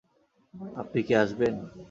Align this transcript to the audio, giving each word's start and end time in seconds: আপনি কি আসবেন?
আপনি 0.75 0.99
কি 1.07 1.13
আসবেন? 1.15 1.53